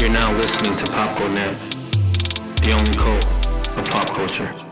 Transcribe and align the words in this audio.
You're 0.00 0.08
now 0.08 0.32
listening 0.32 0.74
to 0.78 0.92
Popcorn 0.92 1.34
Net, 1.34 1.54
the 2.62 2.72
only 2.72 2.94
cult 2.96 3.22
of 3.76 3.84
pop 3.90 4.08
culture. 4.16 4.69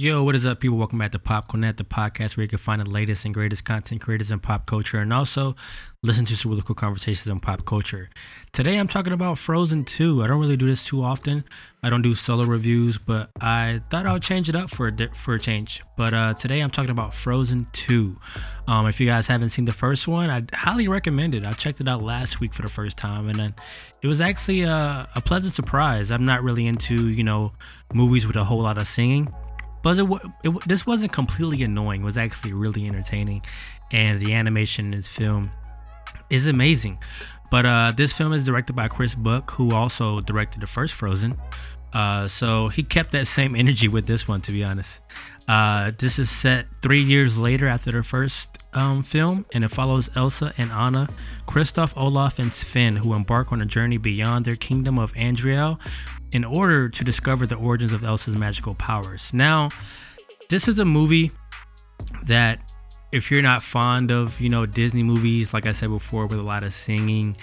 Yo, 0.00 0.24
what 0.24 0.34
is 0.34 0.46
up, 0.46 0.60
people? 0.60 0.78
Welcome 0.78 0.98
back 0.98 1.12
to 1.12 1.18
Popcorn 1.18 1.60
Net, 1.60 1.76
the 1.76 1.84
podcast 1.84 2.34
where 2.34 2.44
you 2.44 2.48
can 2.48 2.56
find 2.56 2.80
the 2.80 2.88
latest 2.88 3.26
and 3.26 3.34
greatest 3.34 3.66
content 3.66 4.00
creators 4.00 4.30
in 4.30 4.40
pop 4.40 4.64
culture 4.64 4.96
and 4.96 5.12
also 5.12 5.54
listen 6.02 6.24
to 6.24 6.34
some 6.34 6.50
really 6.50 6.62
cool 6.62 6.74
conversations 6.74 7.26
in 7.26 7.38
pop 7.38 7.66
culture. 7.66 8.08
Today, 8.50 8.78
I'm 8.78 8.88
talking 8.88 9.12
about 9.12 9.36
Frozen 9.36 9.84
2. 9.84 10.24
I 10.24 10.26
don't 10.26 10.40
really 10.40 10.56
do 10.56 10.66
this 10.66 10.86
too 10.86 11.02
often. 11.02 11.44
I 11.82 11.90
don't 11.90 12.00
do 12.00 12.14
solo 12.14 12.44
reviews, 12.44 12.96
but 12.96 13.28
I 13.42 13.82
thought 13.90 14.06
I 14.06 14.14
would 14.14 14.22
change 14.22 14.48
it 14.48 14.56
up 14.56 14.70
for 14.70 14.86
a, 14.86 14.90
di- 14.90 15.08
for 15.08 15.34
a 15.34 15.38
change. 15.38 15.82
But 15.98 16.14
uh, 16.14 16.32
today, 16.32 16.60
I'm 16.60 16.70
talking 16.70 16.92
about 16.92 17.12
Frozen 17.12 17.66
2. 17.74 18.16
Um, 18.68 18.86
if 18.86 19.00
you 19.00 19.06
guys 19.06 19.26
haven't 19.26 19.50
seen 19.50 19.66
the 19.66 19.74
first 19.74 20.08
one, 20.08 20.30
I 20.30 20.44
highly 20.54 20.88
recommend 20.88 21.34
it. 21.34 21.44
I 21.44 21.52
checked 21.52 21.78
it 21.78 21.88
out 21.88 22.02
last 22.02 22.40
week 22.40 22.54
for 22.54 22.62
the 22.62 22.70
first 22.70 22.96
time, 22.96 23.28
and 23.28 23.38
then 23.38 23.54
it 24.00 24.08
was 24.08 24.22
actually 24.22 24.62
a, 24.62 25.06
a 25.14 25.20
pleasant 25.20 25.52
surprise. 25.52 26.10
I'm 26.10 26.24
not 26.24 26.42
really 26.42 26.66
into, 26.66 27.08
you 27.08 27.22
know, 27.22 27.52
movies 27.92 28.26
with 28.26 28.36
a 28.36 28.44
whole 28.44 28.62
lot 28.62 28.78
of 28.78 28.86
singing 28.86 29.30
but 29.82 29.98
it, 29.98 30.08
it, 30.44 30.54
this 30.66 30.86
wasn't 30.86 31.12
completely 31.12 31.62
annoying. 31.62 32.02
It 32.02 32.04
was 32.04 32.18
actually 32.18 32.52
really 32.52 32.86
entertaining, 32.86 33.42
and 33.90 34.20
the 34.20 34.34
animation 34.34 34.86
in 34.86 34.90
this 34.92 35.08
film 35.08 35.50
is 36.28 36.46
amazing. 36.46 36.98
But 37.50 37.66
uh, 37.66 37.92
this 37.96 38.12
film 38.12 38.32
is 38.32 38.46
directed 38.46 38.74
by 38.74 38.88
Chris 38.88 39.14
Buck, 39.14 39.50
who 39.52 39.74
also 39.74 40.20
directed 40.20 40.60
the 40.60 40.66
first 40.66 40.94
Frozen. 40.94 41.36
Uh, 41.92 42.28
so 42.28 42.68
he 42.68 42.82
kept 42.82 43.10
that 43.12 43.26
same 43.26 43.56
energy 43.56 43.88
with 43.88 44.06
this 44.06 44.28
one, 44.28 44.40
to 44.42 44.52
be 44.52 44.62
honest. 44.62 45.00
Uh, 45.48 45.90
this 45.98 46.18
is 46.18 46.30
set 46.30 46.66
three 46.80 47.02
years 47.02 47.38
later 47.38 47.66
after 47.66 47.90
the 47.90 48.02
first 48.04 48.59
um, 48.72 49.02
film, 49.02 49.46
and 49.52 49.64
it 49.64 49.68
follows 49.68 50.10
Elsa 50.14 50.52
and 50.56 50.70
Anna, 50.70 51.08
Kristoff, 51.46 51.92
Olaf, 51.96 52.38
and 52.38 52.52
Sven, 52.52 52.96
who 52.96 53.14
embark 53.14 53.52
on 53.52 53.60
a 53.60 53.66
journey 53.66 53.96
beyond 53.96 54.44
their 54.44 54.56
kingdom 54.56 54.98
of 54.98 55.12
Arendelle 55.14 55.78
in 56.32 56.44
order 56.44 56.88
to 56.88 57.04
discover 57.04 57.46
the 57.46 57.56
origins 57.56 57.92
of 57.92 58.04
Elsa's 58.04 58.36
magical 58.36 58.74
powers. 58.74 59.34
Now, 59.34 59.70
this 60.48 60.68
is 60.68 60.78
a 60.78 60.84
movie 60.84 61.32
that 62.26 62.60
if 63.12 63.30
you're 63.30 63.42
not 63.42 63.62
fond 63.62 64.10
of, 64.10 64.40
you 64.40 64.48
know, 64.48 64.66
Disney 64.66 65.02
movies, 65.02 65.52
like 65.52 65.66
I 65.66 65.72
said 65.72 65.88
before, 65.88 66.26
with 66.26 66.38
a 66.38 66.42
lot 66.42 66.62
of 66.62 66.72
singing, 66.72 67.36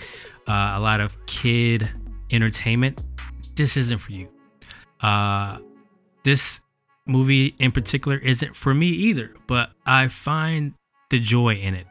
uh, 0.47 0.73
a 0.75 0.79
lot 0.79 1.01
of 1.01 1.17
kid 1.25 1.89
entertainment, 2.31 3.01
this 3.55 3.75
isn't 3.75 3.97
for 3.97 4.11
you. 4.11 4.29
Uh, 5.01 5.57
this 6.23 6.61
movie 7.05 7.55
in 7.59 7.71
particular 7.71 8.17
isn't 8.17 8.55
for 8.55 8.73
me 8.73 8.87
either, 8.87 9.33
but 9.47 9.71
I 9.85 10.07
find 10.07 10.73
the 11.09 11.19
joy 11.19 11.55
in 11.55 11.73
it. 11.73 11.87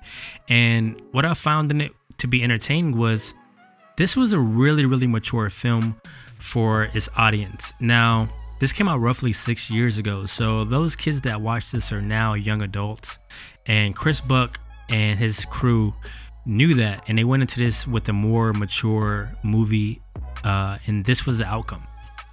And 0.49 1.01
what 1.13 1.25
I 1.25 1.35
found 1.35 1.71
in 1.71 1.81
it 1.81 1.93
to 2.19 2.27
be 2.27 2.43
entertaining 2.43 2.97
was 2.97 3.35
this 3.97 4.17
was 4.17 4.33
a 4.33 4.39
really, 4.39 4.85
really 4.85 5.07
mature 5.07 5.51
film 5.51 6.01
for 6.39 6.85
its 6.85 7.09
audience. 7.17 7.73
Now, 7.81 8.29
this 8.59 8.73
came 8.73 8.89
out 8.89 8.99
roughly 9.01 9.33
six 9.33 9.71
years 9.71 9.99
ago, 9.99 10.27
so 10.27 10.65
those 10.65 10.97
kids 10.97 11.21
that 11.23 11.41
watch 11.41 11.71
this 11.71 11.93
are 11.93 12.03
now 12.03 12.35
young 12.35 12.63
adults. 12.63 13.19
And 13.67 13.95
Chris 13.95 14.21
Buck 14.21 14.59
and 14.89 15.19
his 15.19 15.45
crew 15.47 15.95
knew 16.47 16.75
that, 16.75 17.05
and 17.09 17.19
they 17.19 17.25
went 17.25 17.43
into 17.43 17.59
this 17.59 17.87
with 17.87 18.09
a 18.09 18.13
more 18.13 18.53
mature 18.53 19.33
movie, 19.43 20.01
uh, 20.45 20.79
and 20.87 21.05
this 21.05 21.27
was 21.27 21.39
the 21.39 21.45
outcome. 21.45 21.87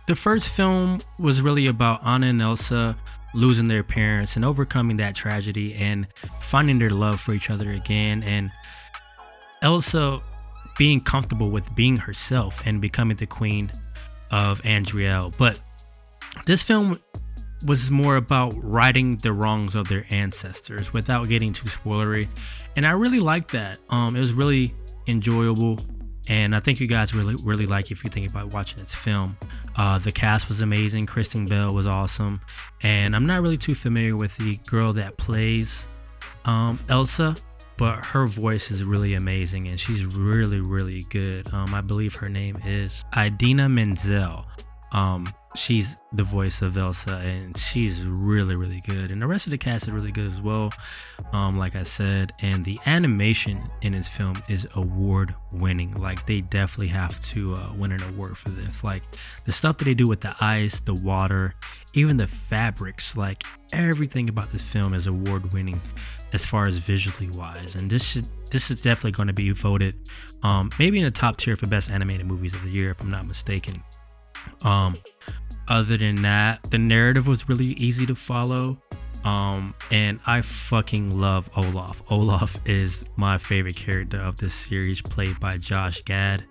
The 0.07 0.15
first 0.15 0.49
film 0.49 1.01
was 1.17 1.41
really 1.41 1.67
about 1.67 2.05
Anna 2.05 2.27
and 2.27 2.41
Elsa 2.41 2.95
losing 3.33 3.67
their 3.67 3.83
parents 3.83 4.35
and 4.35 4.45
overcoming 4.45 4.97
that 4.97 5.15
tragedy 5.15 5.73
and 5.75 6.07
finding 6.39 6.79
their 6.79 6.89
love 6.89 7.19
for 7.19 7.33
each 7.33 7.49
other 7.49 7.71
again. 7.71 8.23
And 8.23 8.51
Elsa 9.61 10.21
being 10.77 11.01
comfortable 11.01 11.49
with 11.49 11.73
being 11.75 11.97
herself 11.97 12.61
and 12.65 12.81
becoming 12.81 13.17
the 13.17 13.25
queen 13.25 13.71
of 14.31 14.61
Arendelle. 14.63 15.35
But 15.37 15.59
this 16.45 16.63
film 16.63 16.99
was 17.65 17.89
more 17.89 18.17
about 18.17 18.53
righting 18.61 19.17
the 19.17 19.31
wrongs 19.31 19.75
of 19.75 19.87
their 19.87 20.05
ancestors 20.09 20.91
without 20.91 21.29
getting 21.29 21.53
too 21.53 21.69
spoilery. 21.69 22.29
And 22.75 22.85
I 22.85 22.91
really 22.91 23.19
liked 23.19 23.51
that. 23.51 23.77
Um, 23.89 24.15
it 24.15 24.19
was 24.19 24.33
really 24.33 24.73
enjoyable. 25.07 25.79
And 26.27 26.55
I 26.55 26.59
think 26.59 26.79
you 26.79 26.87
guys 26.87 27.13
really, 27.13 27.35
really 27.35 27.65
like 27.65 27.91
if 27.91 28.03
you 28.03 28.09
think 28.09 28.29
about 28.29 28.53
watching 28.53 28.79
this 28.79 28.95
film. 28.95 29.37
Uh, 29.75 29.97
the 29.97 30.11
cast 30.11 30.47
was 30.47 30.61
amazing. 30.61 31.05
Kristen 31.05 31.47
Bell 31.47 31.73
was 31.73 31.87
awesome. 31.87 32.41
And 32.81 33.15
I'm 33.15 33.25
not 33.25 33.41
really 33.41 33.57
too 33.57 33.75
familiar 33.75 34.15
with 34.15 34.37
the 34.37 34.57
girl 34.65 34.93
that 34.93 35.17
plays 35.17 35.87
um, 36.45 36.79
Elsa, 36.89 37.35
but 37.77 37.95
her 37.97 38.27
voice 38.27 38.71
is 38.71 38.83
really 38.83 39.13
amazing 39.13 39.67
and 39.67 39.79
she's 39.79 40.05
really 40.05 40.61
really 40.61 41.03
good 41.09 41.51
um, 41.53 41.73
i 41.73 41.81
believe 41.81 42.15
her 42.15 42.29
name 42.29 42.57
is 42.65 43.03
idina 43.17 43.67
menzel 43.67 44.45
um, 44.91 45.33
she's 45.55 45.97
the 46.13 46.23
voice 46.23 46.61
of 46.61 46.77
elsa 46.77 47.17
and 47.17 47.57
she's 47.57 48.03
really 48.03 48.55
really 48.55 48.81
good. 48.81 49.11
And 49.11 49.21
the 49.21 49.27
rest 49.27 49.47
of 49.47 49.51
the 49.51 49.57
cast 49.57 49.87
is 49.87 49.93
really 49.93 50.11
good 50.11 50.27
as 50.27 50.41
well 50.41 50.73
um, 51.31 51.57
like 51.57 51.75
i 51.75 51.83
said. 51.83 52.33
And 52.39 52.63
the 52.65 52.79
animation 52.85 53.61
in 53.81 53.93
this 53.93 54.07
film 54.07 54.41
is 54.47 54.67
award 54.75 55.35
winning 55.51 55.91
like 55.93 56.25
they 56.25 56.41
definitely 56.41 56.87
have 56.87 57.19
to 57.21 57.55
uh, 57.55 57.73
win 57.75 57.91
an 57.91 58.03
award 58.03 58.37
for 58.37 58.49
this. 58.49 58.83
Like 58.83 59.03
the 59.45 59.51
stuff 59.51 59.77
that 59.77 59.85
they 59.85 59.93
do 59.93 60.07
with 60.07 60.21
the 60.21 60.35
ice 60.39 60.79
the 60.79 60.95
water 60.95 61.55
even 61.93 62.17
the 62.17 62.27
fabrics 62.27 63.15
like 63.15 63.43
everything 63.71 64.29
about 64.29 64.51
this 64.51 64.61
film 64.61 64.93
is 64.93 65.07
award 65.07 65.51
winning 65.53 65.79
as 66.33 66.45
far 66.45 66.65
as 66.65 66.77
visually 66.77 67.29
wise, 67.29 67.75
and 67.75 67.89
this 67.89 68.11
should 68.11 68.27
this 68.49 68.69
is 68.71 68.81
definitely 68.81 69.11
going 69.11 69.27
to 69.27 69.33
be 69.33 69.51
voted 69.51 69.95
um, 70.43 70.71
maybe 70.77 70.99
in 70.99 71.05
the 71.05 71.11
top 71.11 71.37
tier 71.37 71.55
for 71.55 71.67
best 71.67 71.89
animated 71.89 72.25
movies 72.25 72.53
of 72.53 72.61
the 72.63 72.69
year, 72.69 72.91
if 72.91 73.01
I'm 73.01 73.09
not 73.09 73.25
mistaken. 73.25 73.81
Um, 74.61 74.97
other 75.67 75.97
than 75.97 76.21
that, 76.23 76.59
the 76.69 76.77
narrative 76.77 77.27
was 77.27 77.47
really 77.47 77.73
easy 77.73 78.05
to 78.05 78.15
follow. 78.15 78.77
Um, 79.23 79.73
and 79.89 80.19
I 80.25 80.41
fucking 80.41 81.17
love 81.17 81.49
Olaf. 81.55 82.03
Olaf 82.09 82.59
is 82.65 83.05
my 83.15 83.37
favorite 83.37 83.77
character 83.77 84.17
of 84.17 84.37
this 84.37 84.53
series, 84.53 85.01
played 85.01 85.39
by 85.39 85.57
Josh 85.57 86.03
Gad. 86.03 86.43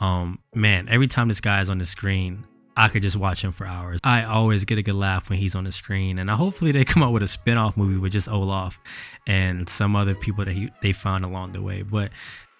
Um, 0.00 0.38
man, 0.54 0.88
every 0.88 1.06
time 1.06 1.28
this 1.28 1.40
guy 1.40 1.60
is 1.60 1.70
on 1.70 1.78
the 1.78 1.86
screen, 1.86 2.44
I 2.76 2.88
could 2.88 3.02
just 3.02 3.16
watch 3.16 3.42
him 3.42 3.52
for 3.52 3.66
hours. 3.66 4.00
I 4.04 4.24
always 4.24 4.64
get 4.64 4.78
a 4.78 4.82
good 4.82 4.94
laugh 4.94 5.28
when 5.28 5.38
he's 5.38 5.54
on 5.54 5.64
the 5.64 5.72
screen, 5.72 6.18
and 6.18 6.30
hopefully 6.30 6.72
they 6.72 6.84
come 6.86 7.02
out 7.02 7.12
with 7.12 7.22
a 7.22 7.28
spin-off 7.28 7.76
movie 7.76 7.98
with 7.98 8.12
just 8.12 8.28
Olaf 8.28 8.80
and 9.26 9.68
some 9.68 9.96
other 9.96 10.14
people 10.14 10.44
that 10.44 10.52
he, 10.52 10.70
they 10.82 10.92
found 10.92 11.24
along 11.24 11.52
the 11.52 11.62
way. 11.62 11.82
But 11.82 12.10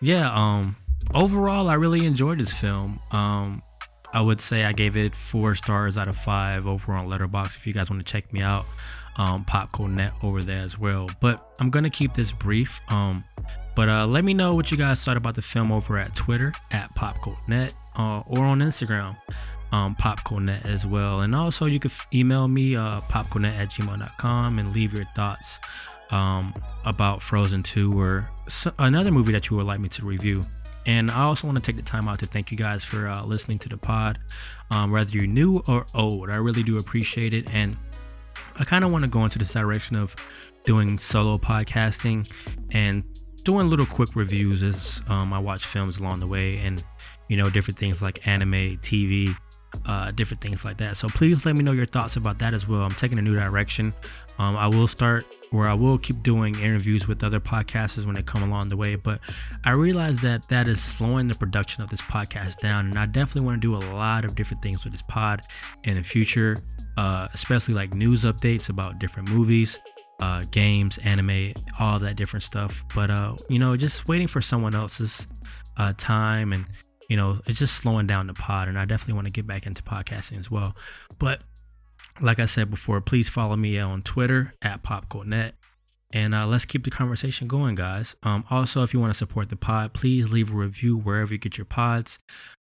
yeah, 0.00 0.32
um, 0.32 0.76
overall, 1.14 1.68
I 1.68 1.74
really 1.74 2.06
enjoyed 2.06 2.38
this 2.38 2.52
film. 2.52 3.00
Um, 3.10 3.62
I 4.12 4.20
would 4.20 4.40
say 4.40 4.64
I 4.64 4.72
gave 4.72 4.96
it 4.96 5.14
four 5.14 5.54
stars 5.54 5.96
out 5.96 6.08
of 6.08 6.16
five 6.16 6.66
over 6.66 6.92
on 6.92 7.08
Letterboxd. 7.08 7.56
If 7.56 7.66
you 7.66 7.72
guys 7.72 7.90
want 7.90 8.04
to 8.04 8.10
check 8.10 8.32
me 8.32 8.42
out, 8.42 8.66
um, 9.16 9.44
Popcorn 9.44 9.96
Net 9.96 10.12
over 10.22 10.42
there 10.42 10.62
as 10.62 10.78
well. 10.78 11.10
But 11.20 11.46
I'm 11.60 11.70
gonna 11.70 11.90
keep 11.90 12.14
this 12.14 12.32
brief. 12.32 12.80
Um, 12.88 13.24
but 13.76 13.88
uh, 13.88 14.06
let 14.06 14.24
me 14.24 14.34
know 14.34 14.54
what 14.54 14.70
you 14.70 14.76
guys 14.76 15.02
thought 15.04 15.16
about 15.16 15.34
the 15.34 15.42
film 15.42 15.70
over 15.70 15.98
at 15.98 16.14
Twitter 16.14 16.52
at 16.70 16.94
Popcorn 16.94 17.36
Net 17.46 17.72
uh, 17.96 18.20
or 18.26 18.44
on 18.44 18.60
Instagram 18.60 19.16
um, 19.72 19.94
popcornnet 19.96 20.64
as 20.64 20.86
well. 20.86 21.20
And 21.20 21.34
also, 21.34 21.66
you 21.66 21.80
can 21.80 21.90
f- 21.90 22.06
email 22.12 22.48
me 22.48 22.76
uh, 22.76 22.98
at 22.98 23.04
gmail.com 23.70 24.58
and 24.58 24.72
leave 24.72 24.92
your 24.92 25.04
thoughts 25.16 25.58
um, 26.10 26.54
about 26.84 27.22
Frozen 27.22 27.62
2 27.62 27.98
or 27.98 28.28
another 28.78 29.10
movie 29.10 29.32
that 29.32 29.48
you 29.48 29.56
would 29.56 29.66
like 29.66 29.80
me 29.80 29.88
to 29.90 30.04
review. 30.04 30.44
And 30.86 31.10
I 31.10 31.22
also 31.22 31.46
want 31.46 31.62
to 31.62 31.62
take 31.62 31.76
the 31.76 31.86
time 31.86 32.08
out 32.08 32.18
to 32.20 32.26
thank 32.26 32.50
you 32.50 32.56
guys 32.56 32.82
for 32.84 33.06
uh, 33.06 33.24
listening 33.24 33.58
to 33.60 33.68
the 33.68 33.76
pod, 33.76 34.18
um, 34.70 34.90
whether 34.90 35.10
you're 35.10 35.26
new 35.26 35.62
or 35.66 35.86
old. 35.94 36.30
I 36.30 36.36
really 36.36 36.62
do 36.62 36.78
appreciate 36.78 37.34
it. 37.34 37.50
And 37.52 37.76
I 38.58 38.64
kind 38.64 38.84
of 38.84 38.92
want 38.92 39.04
to 39.04 39.10
go 39.10 39.24
into 39.24 39.38
this 39.38 39.52
direction 39.52 39.96
of 39.96 40.16
doing 40.64 40.98
solo 40.98 41.38
podcasting 41.38 42.30
and 42.70 43.04
doing 43.44 43.68
little 43.70 43.86
quick 43.86 44.14
reviews 44.14 44.62
as 44.62 45.02
um, 45.08 45.32
I 45.32 45.38
watch 45.38 45.64
films 45.66 45.98
along 45.98 46.18
the 46.18 46.26
way 46.26 46.56
and, 46.58 46.82
you 47.28 47.36
know, 47.36 47.50
different 47.50 47.78
things 47.78 48.02
like 48.02 48.26
anime, 48.26 48.78
TV, 48.78 49.36
uh, 49.86 50.10
different 50.12 50.40
things 50.40 50.64
like 50.64 50.78
that. 50.78 50.96
So 50.96 51.08
please 51.08 51.46
let 51.46 51.56
me 51.56 51.62
know 51.62 51.72
your 51.72 51.86
thoughts 51.86 52.16
about 52.16 52.38
that 52.38 52.54
as 52.54 52.66
well. 52.66 52.82
I'm 52.82 52.94
taking 52.94 53.18
a 53.18 53.22
new 53.22 53.36
direction. 53.36 53.94
Um, 54.38 54.56
I 54.56 54.66
will 54.66 54.86
start 54.86 55.26
where 55.50 55.68
I 55.68 55.74
will 55.74 55.98
keep 55.98 56.22
doing 56.22 56.58
interviews 56.58 57.08
with 57.08 57.24
other 57.24 57.40
podcasters 57.40 58.06
when 58.06 58.14
they 58.14 58.22
come 58.22 58.42
along 58.42 58.68
the 58.68 58.76
way, 58.76 58.94
but 58.94 59.20
I 59.64 59.72
realize 59.72 60.20
that 60.22 60.48
that 60.48 60.68
is 60.68 60.80
slowing 60.80 61.28
the 61.28 61.34
production 61.34 61.82
of 61.82 61.90
this 61.90 62.02
podcast 62.02 62.60
down, 62.60 62.86
and 62.86 62.98
I 62.98 63.06
definitely 63.06 63.46
want 63.46 63.60
to 63.60 63.66
do 63.66 63.76
a 63.76 63.84
lot 63.94 64.24
of 64.24 64.34
different 64.34 64.62
things 64.62 64.84
with 64.84 64.92
this 64.92 65.02
pod 65.02 65.42
in 65.84 65.96
the 65.96 66.02
future, 66.02 66.56
uh, 66.96 67.28
especially 67.34 67.74
like 67.74 67.94
news 67.94 68.24
updates 68.24 68.68
about 68.68 68.98
different 68.98 69.28
movies. 69.28 69.78
Uh, 70.20 70.44
games, 70.50 70.98
anime, 70.98 71.54
all 71.78 71.98
that 71.98 72.14
different 72.14 72.42
stuff. 72.42 72.84
But 72.94 73.10
uh, 73.10 73.36
you 73.48 73.58
know, 73.58 73.74
just 73.74 74.06
waiting 74.06 74.26
for 74.26 74.42
someone 74.42 74.74
else's 74.74 75.26
uh, 75.78 75.94
time 75.96 76.52
and 76.52 76.66
you 77.10 77.16
know, 77.16 77.40
it's 77.46 77.58
just 77.58 77.74
slowing 77.74 78.06
down 78.06 78.28
the 78.28 78.34
pod. 78.34 78.68
And 78.68 78.78
I 78.78 78.84
definitely 78.84 79.14
want 79.14 79.26
to 79.26 79.32
get 79.32 79.46
back 79.46 79.66
into 79.66 79.82
podcasting 79.82 80.38
as 80.38 80.48
well. 80.48 80.76
But 81.18 81.42
like 82.20 82.38
I 82.38 82.44
said 82.44 82.70
before, 82.70 83.00
please 83.00 83.28
follow 83.28 83.56
me 83.56 83.78
on 83.78 84.02
Twitter 84.02 84.54
at 84.62 84.82
PopcornNet. 84.82 85.52
And 86.12 86.34
uh, 86.34 86.46
let's 86.46 86.64
keep 86.64 86.84
the 86.84 86.90
conversation 86.90 87.46
going, 87.46 87.76
guys. 87.76 88.16
Um, 88.22 88.44
also, 88.50 88.82
if 88.82 88.92
you 88.92 89.00
want 89.00 89.12
to 89.12 89.18
support 89.18 89.48
the 89.48 89.56
pod, 89.56 89.92
please 89.92 90.30
leave 90.30 90.52
a 90.52 90.56
review 90.56 90.96
wherever 90.96 91.32
you 91.32 91.38
get 91.38 91.56
your 91.56 91.66
pods. 91.66 92.18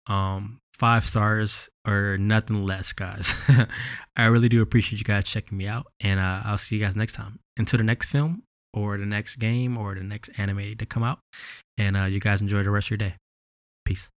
Um, 0.08 0.60
five 0.72 1.06
stars 1.06 1.68
or 1.86 2.18
nothing 2.18 2.66
less, 2.66 2.92
guys. 2.92 3.34
I 4.16 4.26
really 4.26 4.48
do 4.48 4.62
appreciate 4.62 4.98
you 4.98 5.04
guys 5.04 5.24
checking 5.24 5.56
me 5.56 5.66
out, 5.66 5.86
and 6.00 6.18
uh, 6.18 6.42
I'll 6.44 6.58
see 6.58 6.76
you 6.76 6.82
guys 6.82 6.96
next 6.96 7.14
time. 7.14 7.38
Until 7.56 7.78
the 7.78 7.84
next 7.84 8.06
film 8.06 8.42
or 8.74 8.98
the 8.98 9.06
next 9.06 9.36
game 9.36 9.78
or 9.78 9.94
the 9.94 10.02
next 10.02 10.30
anime 10.36 10.76
to 10.76 10.86
come 10.86 11.02
out, 11.02 11.20
and 11.78 11.96
uh, 11.96 12.04
you 12.04 12.20
guys 12.20 12.40
enjoy 12.40 12.62
the 12.62 12.70
rest 12.70 12.88
of 12.88 12.90
your 12.92 12.98
day. 12.98 13.14
Peace. 13.84 14.10